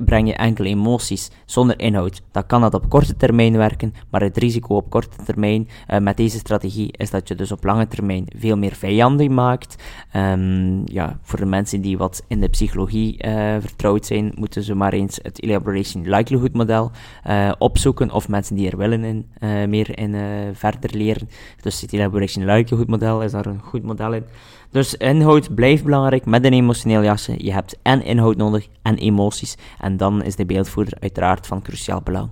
Breng 0.04 0.28
je 0.28 0.34
enkel 0.34 0.64
emoties 0.64 1.30
zonder 1.44 1.80
inhoud, 1.80 2.22
dan 2.30 2.46
kan 2.46 2.60
dat 2.60 2.74
op 2.74 2.88
korte 2.88 3.16
termijn 3.16 3.56
werken, 3.56 3.94
maar 4.10 4.20
het 4.20 4.36
risico 4.36 4.74
op 4.74 4.90
korte 4.90 5.24
termijn 5.24 5.68
uh, 5.88 5.98
met 5.98 6.16
deze 6.16 6.38
strategie 6.38 6.92
is 6.96 7.10
dat 7.10 7.28
je 7.28 7.34
dus 7.34 7.52
op 7.52 7.64
lange 7.64 7.86
termijn 7.86 8.24
veel 8.36 8.56
meer 8.56 8.74
vijanden 8.74 9.34
maakt. 9.34 9.82
Um, 10.16 10.82
ja, 10.84 11.18
voor 11.22 11.38
de 11.38 11.46
mensen 11.46 11.80
die 11.80 11.98
wat 11.98 12.24
in 12.28 12.40
de 12.40 12.48
psychologie 12.48 13.26
uh, 13.26 13.56
vertrouwd 13.60 14.06
zijn, 14.06 14.32
moeten 14.34 14.62
ze 14.62 14.74
maar 14.74 14.92
eens 14.92 15.18
het 15.22 15.42
Elaboration 15.42 16.08
Likelihood 16.30 16.54
model 16.54 16.90
uh, 17.26 17.52
opzoeken 17.58 18.10
of 18.10 18.28
mensen 18.28 18.56
die 18.56 18.70
er 18.70 18.76
willen 18.76 19.04
in, 19.04 19.26
uh, 19.40 19.64
meer 19.64 19.98
in 19.98 20.14
uh, 20.14 20.22
verder 20.52 20.96
leren. 20.96 21.28
Dus 21.60 21.80
het 21.80 21.92
Elaboration 21.92 22.44
Likelihood 22.44 22.88
model 22.88 23.22
is 23.22 23.32
daar 23.32 23.46
een 23.46 23.60
goed 23.62 23.82
model 23.82 24.12
in. 24.12 24.24
Dus 24.70 24.94
inhoud 24.94 25.54
blijft 25.54 25.84
belangrijk 25.84 26.26
met 26.26 26.44
een 26.44 26.52
emotioneel 26.52 27.02
jasje. 27.02 27.44
Je 27.44 27.52
hebt 27.52 27.78
en 27.82 28.04
inhoud 28.04 28.36
nodig 28.36 28.68
en 28.82 28.96
emoties. 28.96 29.56
En 29.80 29.96
dan 29.96 30.22
is 30.22 30.36
de 30.36 30.46
beeldvoerder 30.46 30.94
uiteraard 31.00 31.46
van 31.46 31.62
cruciaal 31.62 32.00
belang. 32.00 32.30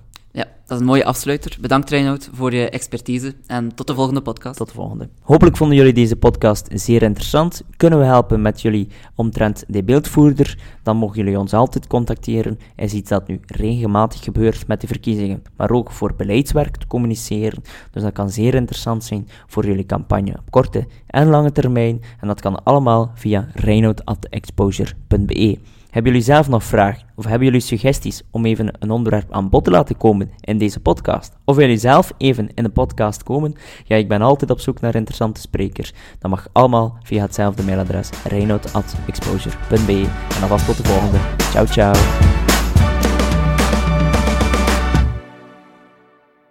Dat 0.69 0.77
is 0.77 0.83
een 0.83 0.91
mooie 0.91 1.05
afsluiter. 1.05 1.57
Bedankt 1.61 1.89
Reinoud 1.89 2.29
voor 2.33 2.53
je 2.53 2.69
expertise 2.69 3.35
en 3.47 3.75
tot 3.75 3.87
de 3.87 3.93
volgende 3.93 4.21
podcast. 4.21 4.57
Tot 4.57 4.67
de 4.67 4.73
volgende. 4.73 5.09
Hopelijk 5.21 5.57
vonden 5.57 5.77
jullie 5.77 5.93
deze 5.93 6.15
podcast 6.15 6.67
zeer 6.73 7.01
interessant. 7.01 7.63
Kunnen 7.77 7.99
we 7.99 8.05
helpen 8.05 8.41
met 8.41 8.61
jullie 8.61 8.87
omtrent 9.15 9.63
de 9.67 9.83
beeldvoerder? 9.83 10.57
Dan 10.83 10.97
mogen 10.97 11.17
jullie 11.17 11.39
ons 11.39 11.53
altijd 11.53 11.87
contacteren. 11.87 12.59
Is 12.75 12.93
iets 12.93 13.09
dat 13.09 13.27
nu 13.27 13.39
regelmatig 13.45 14.23
gebeurt 14.23 14.67
met 14.67 14.81
de 14.81 14.87
verkiezingen, 14.87 15.43
maar 15.57 15.71
ook 15.71 15.91
voor 15.91 16.15
beleidswerk 16.15 16.77
te 16.77 16.87
communiceren. 16.87 17.63
Dus 17.91 18.03
dat 18.03 18.13
kan 18.13 18.29
zeer 18.29 18.55
interessant 18.55 19.03
zijn 19.03 19.27
voor 19.47 19.65
jullie 19.65 19.85
campagne 19.85 20.31
op 20.31 20.51
korte 20.51 20.87
en 21.07 21.27
lange 21.27 21.51
termijn. 21.51 22.01
En 22.19 22.27
dat 22.27 22.41
kan 22.41 22.63
allemaal 22.63 23.11
via 23.15 23.47
reinoud.exposure.be. 23.53 25.57
Hebben 25.89 26.11
jullie 26.11 26.27
zelf 26.27 26.49
nog 26.49 26.63
vragen 26.63 27.07
of 27.15 27.25
hebben 27.25 27.43
jullie 27.43 27.61
suggesties 27.61 28.21
om 28.31 28.45
even 28.45 28.73
een 28.79 28.89
onderwerp 28.89 29.31
aan 29.31 29.49
bod 29.49 29.63
te 29.63 29.71
laten 29.71 29.97
komen 29.97 30.31
in 30.39 30.57
deze 30.57 30.79
podcast? 30.79 31.33
Of 31.45 31.55
willen 31.55 31.69
jullie 31.69 31.77
zelf 31.77 32.13
even 32.17 32.49
in 32.53 32.63
de 32.63 32.69
podcast 32.69 33.23
komen? 33.23 33.55
Ja, 33.83 33.95
ik 33.95 34.07
ben 34.07 34.21
altijd 34.21 34.51
op 34.51 34.59
zoek 34.59 34.79
naar 34.79 34.95
interessante 34.95 35.41
sprekers. 35.41 35.93
Dat 36.19 36.31
mag 36.31 36.47
allemaal 36.51 36.97
via 37.03 37.21
hetzelfde 37.21 37.63
mailadres 37.63 38.09
reinoud.exposure.be. 38.23 40.07
En 40.35 40.41
alvast 40.41 40.65
tot 40.65 40.77
de 40.77 40.83
volgende. 40.83 41.17
Ciao, 41.37 41.65
ciao. 41.65 41.93